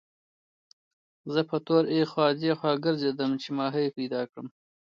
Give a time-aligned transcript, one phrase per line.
[1.33, 4.47] زه په تور اخوا دېخوا ګرځېدم چې ماهي پیدا کړم.